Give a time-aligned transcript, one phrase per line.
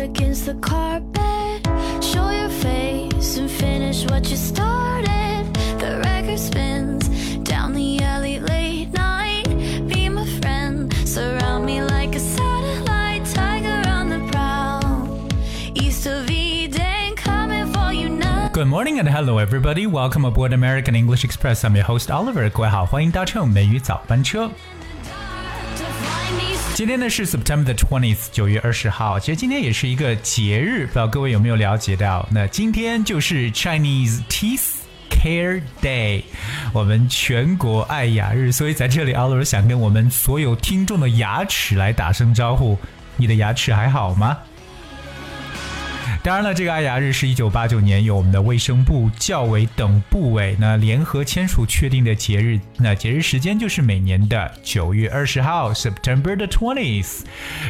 [0.00, 1.66] against the carpet.
[2.02, 5.44] Show your face and finish what you started.
[5.78, 7.08] The record spins
[7.44, 9.44] down the alley late night.
[9.88, 13.24] Be my friend, surround me like a satellite.
[13.26, 15.28] Tiger on the prowl.
[15.74, 18.50] East of Eden, coming for you now.
[18.52, 19.86] Good morning and hello everybody.
[19.86, 21.64] Welcome aboard American English Express.
[21.64, 22.50] I'm your host Oliver.
[22.50, 24.50] 各位好，欢迎搭乘美语早班车。
[26.81, 29.19] 今天呢是 September the twentieth，九月二十号。
[29.19, 32.27] 其实今天也是一个节日，不知道各位有没有了解到？
[32.31, 34.63] 那今天就是 Chinese Teeth
[35.07, 36.23] Care Day，
[36.73, 38.51] 我们全国爱牙日。
[38.51, 42.75] 所以在这里阿龙想跟我们所有听众的牙齿来打声招呼。
[43.15, 44.35] 你的牙齿还好吗？
[46.23, 52.59] 当然了，这个爱牙日是一九八九年由我们的卫生部、教委等部委呢联合签署确定的节日。
[52.77, 57.21] 那节日时间就是每年的九月二十号，September the twentieth。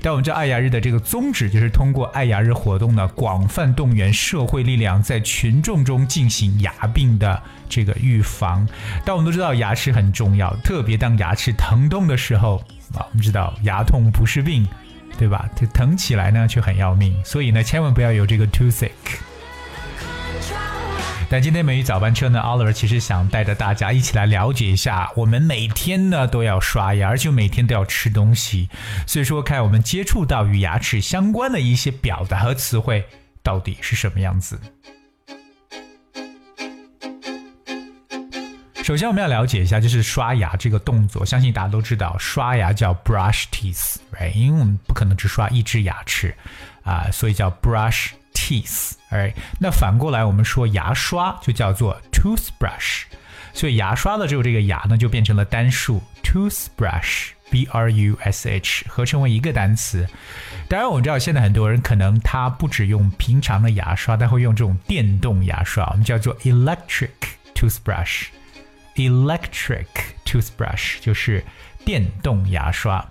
[0.00, 8.66] 但我们知道爱牙日的这个宗旨就是通过爱牙日活动呢，广泛动员社会力量，在群众中进行牙病的这个预防。
[9.04, 12.56] 但我们都知道牙齿很重要，特别当牙齿疼痛的时候
[12.94, 14.66] 啊，我们知道牙痛不是病。
[15.16, 15.48] 对吧？
[15.72, 18.90] 疼起来呢，却很要命，所以呢，千万不要有这个 toothache。
[21.30, 28.68] 但今天美语早班车呢，Oliver 其实想带着大家一起来了解一下，我们每天呢都要刷牙，而且每天都要吃东西，
[29.06, 33.04] 所以说看我们接触到与牙齿相关的一些表达和词汇
[33.42, 34.58] 到底是什么样子。
[38.88, 41.22] 首先，我们要了解一下，就是刷牙这个动作。
[41.22, 44.32] 相信大家都知道，刷牙叫 brush teeth，right？
[44.32, 46.34] 因为我们不可能只刷一只牙齿
[46.84, 49.34] 啊、所以叫 brush teeth，right？
[49.60, 53.02] 那反过来，我们说牙刷就叫做 toothbrush，
[53.52, 57.32] 所以牙刷的只有这个牙呢，就变成了单数 toothbrush。
[57.50, 60.08] B R U S H 合成为一个单词。
[60.66, 67.10] 当然，我们知道现在很多人可能他不只用平常的牙刷，他会用这种电动牙刷，我们叫做 electric
[67.54, 68.28] toothbrush。
[68.98, 69.86] Electric
[70.24, 71.44] toothbrush 就是
[71.84, 73.08] 电动牙刷。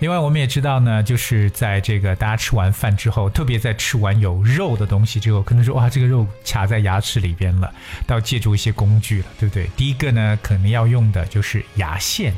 [0.00, 7.70] 另外，我们也知道呢，就是在这个大家吃完饭之后，特别在吃完有肉的东西之后，可能说哇，这个肉卡在牙齿里边了，
[8.06, 9.68] 都要借助一些工具了，对不对？
[9.76, 12.32] 第一个呢，可能要用的就是牙线，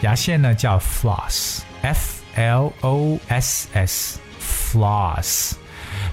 [0.00, 5.56] 牙线呢叫 floss，f l o s s，floss。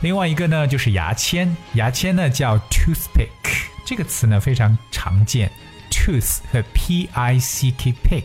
[0.02, 3.30] 另外一个呢就是牙签，牙签呢叫 toothpick，
[3.86, 5.52] 这个词呢非常常见
[5.90, 8.24] ，tooth 和 p i c k pick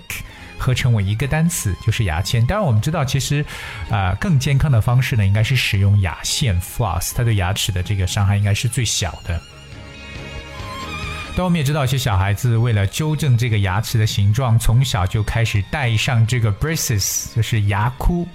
[0.58, 2.44] 合成为一个单词就是牙签。
[2.46, 3.44] 当然我们知道，其实、
[3.90, 9.40] 呃更健康的方式呢应该是使用牙线 floss，它对牙齿的这个伤害应该是最小的。
[11.36, 18.26] 但我们也知道，一些小孩子为了纠正这个牙齿的形状，从小就开始戴上这个 braces，就是牙箍。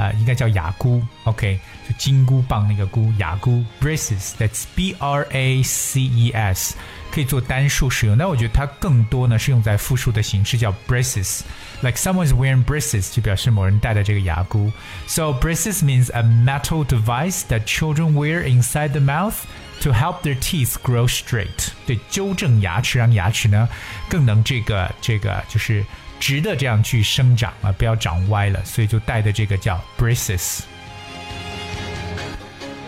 [0.00, 1.58] 啊、应该叫牙箍，OK，
[1.88, 6.76] 就金箍棒那个箍，牙箍 braces，that's B R A C E S，
[7.10, 8.18] 可以做单数使用。
[8.18, 14.70] 但我觉得它更多呢是用在复数的形式，叫 braces，like someone is wearing braces，就表示某人戴的这个牙箍。
[15.06, 19.36] So braces means a metal device that children wear inside the mouth
[19.80, 23.66] to help their teeth grow straight，对，纠正牙齿，让牙齿呢
[24.10, 25.82] 更能这个这个就是。
[26.21, 30.59] 直的这样去生长啊，不要长歪了，所以就戴的这个叫 braces。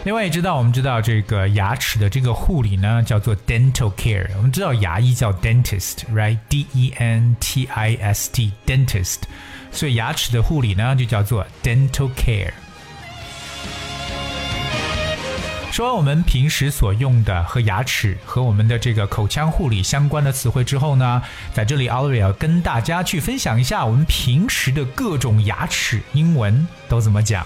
[0.05, 4.29] 另外也知道，我们知道这个牙齿的这个护理呢，叫做 dental care。
[4.37, 9.21] 我们知道牙医叫 dentist，right？D E N T I S T，dentist。
[9.71, 12.51] 所以牙齿的护理呢，就叫做 dental care。
[15.73, 21.19] 说完我们平时所用的和牙齿和我们的这个口腔护理相关的词汇之后呢，
[21.51, 27.43] 在这里 o l i v 跟大家去分享一下我们平时的各种牙齿英文都怎么讲。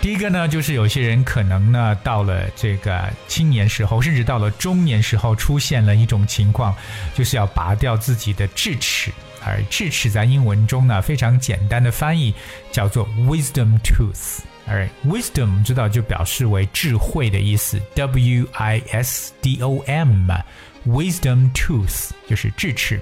[0.00, 6.74] 第一个呢，就是有些人可能呢，到了这个青年时候，甚至到了中年时候，出现了一种情况，
[7.14, 9.12] 就是要拔掉自己的智齿。
[9.44, 12.32] 而智齿在英文中呢，非常简单的翻译
[12.72, 14.38] 叫做 wisdom tooth。
[14.68, 23.00] 而 wisdom 知道就表示为智慧的意思，w i s d o m，wisdom tooth 就是智齿。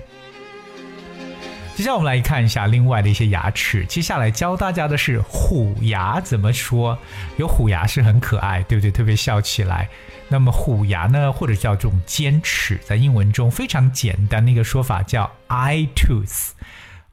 [1.75, 3.85] 接下来我们来看一下另外的一些牙齿。
[3.85, 6.97] 接下来教大家的是虎牙怎么说？
[7.37, 8.91] 有虎牙是很可爱，对不对？
[8.91, 9.87] 特别笑起来。
[10.29, 16.53] 那么虎牙呢，或者叫这种尖齿，在英文中非常简单的一个说法叫 eye tooth。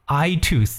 [0.08, 0.78] eye tooth。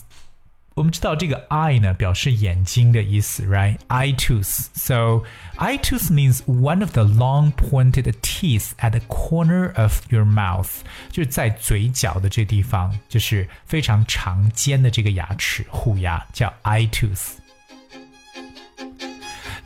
[0.75, 4.67] 我们知道这个 eye 呢表示眼睛的意思，right？eye tooth。
[4.75, 5.23] So
[5.57, 10.69] eye tooth means one of the long pointed teeth at the corner of your mouth，
[11.11, 17.35] 就是在嘴角的这地方，就是非常长尖的这个牙齿，虎牙叫 eye tooth。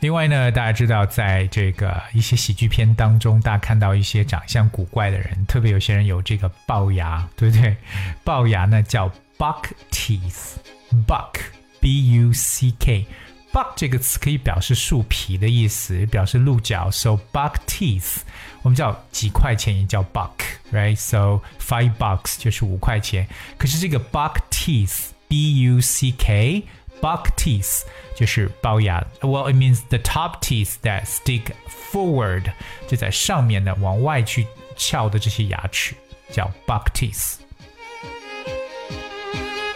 [0.01, 7.75] 另外呢，大家知道，在这个一些喜剧片当中，大家看到一些长相古怪的人，特别有些人有这个龅牙，对不对？
[8.23, 10.57] 龅牙呢叫 buck teeth。
[11.06, 11.40] buck
[11.80, 13.06] b u c k
[13.52, 16.90] buck 这个词可以表示树皮的意思，表示鹿角。
[16.90, 18.22] So buck teeth，
[18.62, 23.28] 我们叫几块钱也叫 buck，right？So five bucks 就是五块钱。
[23.56, 26.64] 可是这个 buck teeth b u c k
[27.00, 27.82] buck teeth
[28.16, 29.06] 就是龅牙。
[29.20, 31.52] Well, it means the top teeth that stick
[31.92, 32.52] forward，
[32.88, 35.94] 就在上面的往外去翘的这些牙齿
[36.32, 37.34] 叫 buck teeth。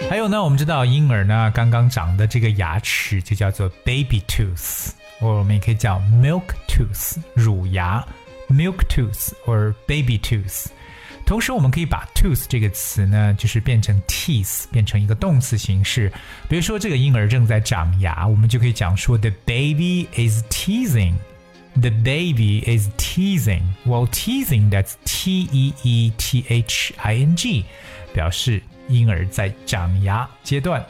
[0.09, 8.05] 还有呢，我们知道婴儿呢刚刚长的这个牙齿就叫做 baby tooth，我们也可以叫 milk tooth，乳牙
[8.47, 10.67] milk tooth 或 baby tooth。
[11.25, 16.11] 同时，我们可以把 tooth 这个词呢，就是变成 teeth，变成一个动词形式。
[16.47, 21.13] 比如说，这个婴儿正在长牙，我们就可以讲说 the baby is teething。
[21.75, 23.63] The baby is teething.
[23.83, 27.65] Well, teething that's T E E T H I N G，
[28.13, 30.83] 表示婴儿在长牙阶段。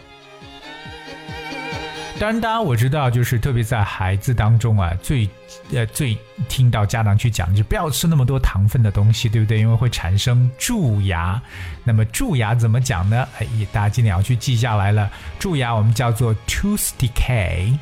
[2.20, 5.28] 当然，大家我知道，就是特别在孩子当中啊，最
[5.74, 6.16] 呃最
[6.48, 9.60] 听到家长去讲，就不要吃那么多糖分的东西，对不对？
[9.60, 11.42] 因为会产生蛀牙。
[11.84, 13.28] 那么蛀牙怎么讲呢？
[13.40, 15.12] 哎，大家今天要去记下来了。
[15.40, 17.78] 蛀牙我们叫做 tooth decay。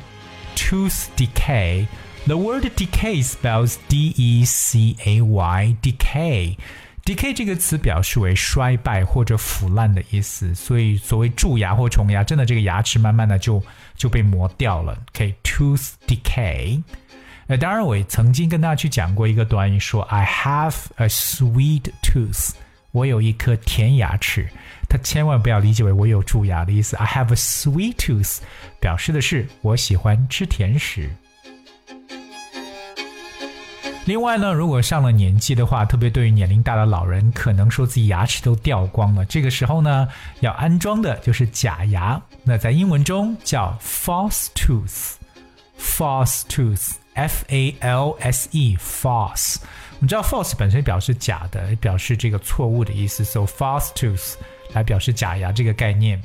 [0.56, 1.86] tooth decay。
[2.26, 6.56] The word decay spells D E C A Y decay。
[7.04, 13.62] Decay 这个词表示为衰败或者腐烂的意思，所以所谓蛀牙或虫牙，真的这个牙齿慢慢的就
[13.96, 14.96] 就被磨掉了。
[15.14, 16.82] OK，tooth decay。
[17.48, 22.50] 呃，当然我也曾经跟大家去讲过一个短语，说 I have a sweet tooth，
[22.92, 24.48] 我有一颗甜牙齿。
[24.88, 26.96] 它千万不要理解为我有蛀牙的意思。
[26.96, 28.38] I have a sweet tooth，
[28.78, 31.10] 表示的是我喜欢吃甜食。
[34.04, 39.24] 另外呢，如果上了年纪的话，特别对于年龄大的老人，可能说自己牙齿都掉光了。
[39.24, 40.08] 这个时候呢，
[40.40, 42.20] 要安装的就是假牙。
[42.42, 49.58] 那在英文中叫 false tooth，false tooth，f a l s e，false。
[49.92, 54.34] 我们知道 false 本身表示假的，表示这个错误的意思，so false tooth
[54.72, 56.20] 来表示假牙这个概念。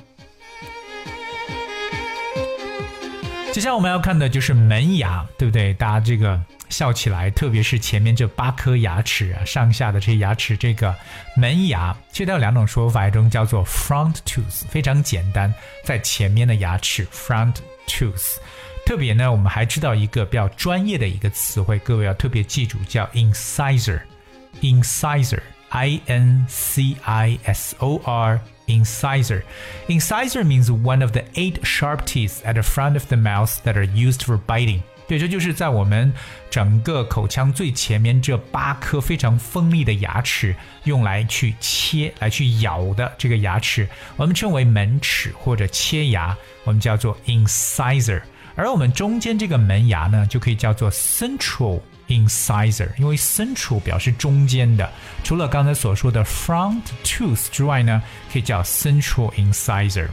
[3.54, 5.76] 接下来我们要看的就是门牙，对不对？
[5.76, 6.42] 大家这个。
[6.69, 10.95] 笑起来，特别是前面这八颗牙齿啊，上下的这些牙齿，这个
[11.37, 15.55] 门牙，其实它有两种说法，一种叫做 front tooth，非常简单，
[15.85, 17.55] 在前面的牙齿 front
[17.87, 18.37] tooth。
[18.85, 29.43] 特别呢，我们还知道一个比较专业的一个词汇，各位要特别记住，叫 incisor，incisor，i n c i s o r。Incisor.
[29.89, 33.77] Incisor means one of the eight sharp teeth at the front of the mouth that
[33.77, 34.85] are used for biting.
[35.08, 36.14] 对，这就是在我们
[36.50, 43.88] 整个口腔最前面这八颗非常锋利的牙齿，用来去切、来去咬的这个牙齿，
[44.18, 46.36] 我们称为门齿或者切牙，
[46.66, 48.22] 我们叫做 incisor。
[48.56, 54.92] 而我们中间这个门牙呢，就可以叫做 central incisor，因为 central 表示中间的。
[55.24, 58.02] 除了刚才所说的 front tooth 之外呢，
[58.34, 60.08] 可以叫 central incisor。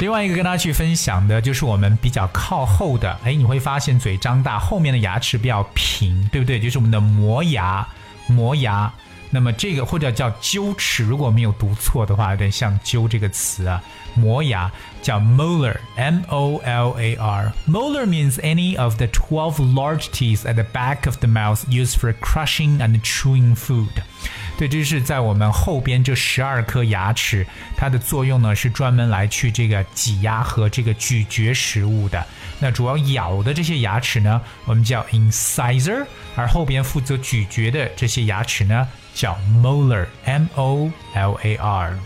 [0.00, 6.60] 另外一个跟大家去分享的就是我们比较靠后的，哎，你会发现嘴张大，后面的牙齿比较平，对不对？
[6.60, 7.86] 就是我们的磨牙，
[8.28, 8.92] 磨牙。
[9.30, 13.82] 那么这个或者叫臼齿，如果没有读错的话，有点像臼这个词啊。
[14.14, 14.70] 磨牙
[15.02, 17.52] 叫 molar，m o l a r。
[17.68, 22.14] molar means any of the twelve large teeth at the back of the mouth used for
[22.14, 24.02] crushing and chewing food。
[24.58, 27.46] 对，这是在我们后边这十二颗牙齿，
[27.76, 32.26] 它的作用呢是专门来去这个挤压和这个咀嚼食物的。
[32.58, 41.96] 那主要咬的这些牙齿呢，我们叫 incisor，而后边负责咀嚼的这些牙齿呢，叫 molar，m o l a r。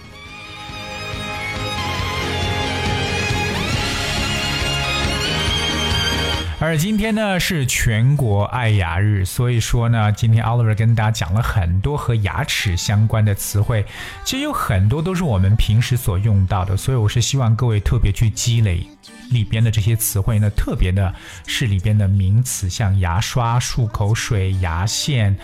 [6.62, 13.84] 而今天呢是全国爱牙日，所以说呢，今天 Oliver 跟大家讲了很多和牙齿相关的词汇，
[14.24, 18.86] 其实有很多都是我们平时所用到的，所以我是希望各位特别去积累
[19.30, 21.12] 里边的这些词汇呢，特别的
[21.48, 25.36] 是里边的名词，像牙刷、漱口水、牙线，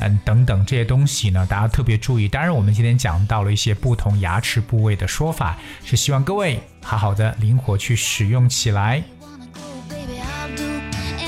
[0.00, 2.26] 嗯等等这些东西呢，大家特别注意。
[2.26, 9.00] 当然，我们今天讲到了一些不同牙齿部位的说法，是希望各位好好的灵活去使用起来。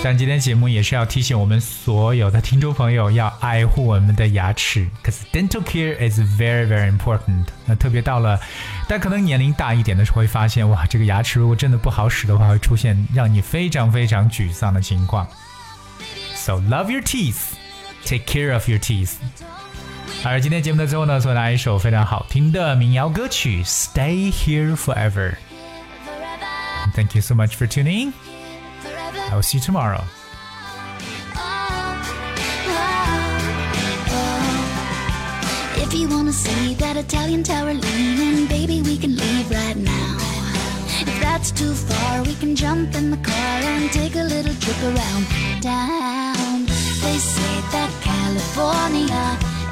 [0.08, 7.44] 但今天节目也是要提醒我们所有的听众朋友要爱护我们的牙齿，cause dental care is very very important。
[7.64, 8.38] 那特别到了，
[8.88, 15.26] 但可能年龄大一点的时候会发现，哇，这个牙齿如果真的不好使的话，会出现让你非常非常沮丧的情况。
[16.36, 17.54] So love your teeth,
[18.04, 19.14] take care of your teeth。
[20.22, 25.32] 而今天节目的最后呢，送大家一首非常好听的民谣歌曲《Stay Here Forever》。
[26.94, 28.12] Thank you so much for tuning.
[29.30, 30.04] I will see you tomorrow.
[35.82, 40.16] If you wanna see that Italian tower leaning, baby, we can leave right now.
[41.00, 44.80] If that's too far, we can jump in the car and take a little trip
[44.82, 45.26] around
[45.62, 46.66] town.
[47.04, 49.26] They say that California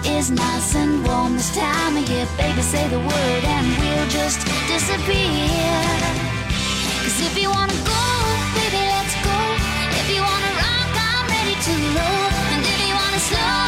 [0.05, 2.27] is nice and warm this time of year.
[2.37, 5.89] Baby, say the word and we'll just disappear.
[7.03, 8.24] Cause if you wanna go,
[13.33, 13.64] if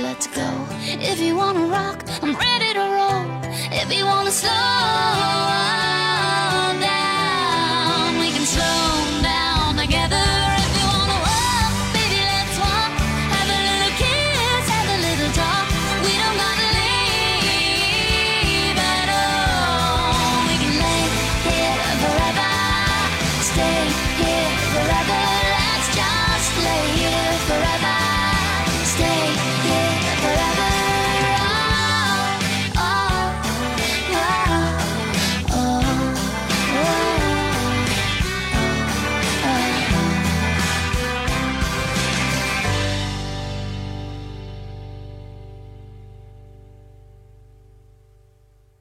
[0.00, 0.48] let's go.
[0.80, 3.26] If you wanna rock, I'm ready to roll.
[3.72, 5.81] If you wanna slow, I